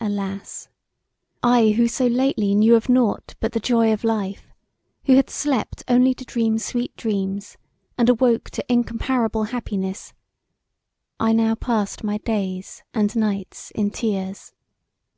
Alas! 0.00 0.70
I 1.42 1.72
who 1.72 1.88
so 1.88 2.06
lately 2.06 2.54
knew 2.54 2.74
of 2.74 2.88
nought 2.88 3.34
but 3.38 3.52
the 3.52 3.60
joy 3.60 3.92
of 3.92 4.02
life; 4.02 4.48
who 5.04 5.14
had 5.16 5.28
slept 5.28 5.84
only 5.88 6.14
to 6.14 6.24
dream 6.24 6.56
sweet 6.56 6.96
dreams 6.96 7.58
and 7.98 8.08
awoke 8.08 8.48
to 8.48 8.64
incomparable 8.72 9.44
happiness, 9.52 10.14
I 11.20 11.34
now 11.34 11.54
passed 11.54 12.02
my 12.02 12.16
days 12.16 12.82
and 12.94 13.14
nights 13.14 13.70
in 13.74 13.90
tears. 13.90 14.54